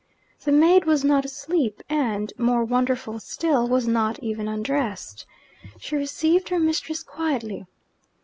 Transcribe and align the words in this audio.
The 0.45 0.51
maid 0.51 0.85
was 0.85 1.03
not 1.05 1.25
asleep, 1.25 1.83
and, 1.87 2.33
more 2.35 2.63
wonderful 2.65 3.19
still, 3.19 3.67
was 3.67 3.87
not 3.87 4.17
even 4.23 4.47
undressed. 4.47 5.27
She 5.79 5.95
received 5.95 6.49
her 6.49 6.57
mistress 6.57 7.03
quietly. 7.03 7.65